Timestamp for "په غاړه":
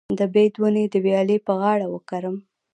1.45-1.87